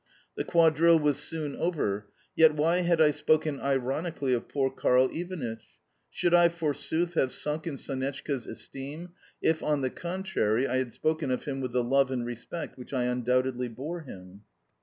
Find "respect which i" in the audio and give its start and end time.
12.25-13.03